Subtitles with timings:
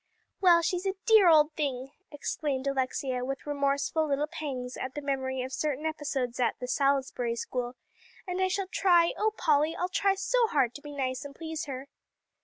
[0.39, 5.43] "Well, she's a dear old thing," exclaimed Alexia, with remorseful little pangs at the memory
[5.43, 7.75] of certain episodes at the 'Salisbury School,'
[8.25, 11.65] "and I shall try oh, Polly, I'll try so hard to be nice and please
[11.65, 11.87] her."